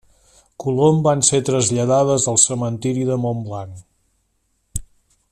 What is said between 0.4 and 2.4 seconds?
Colom van ser traslladades al